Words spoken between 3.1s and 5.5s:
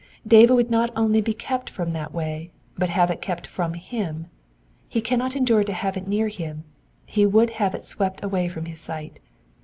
it kept from him; he cannot en